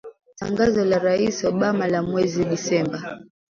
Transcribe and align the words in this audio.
Tangazo 0.39 0.83
la 0.85 0.97
rais 0.99 1.43
Obama 1.43 1.85
la 1.87 2.01
mwezi 2.01 2.41
Disemba 2.49 2.99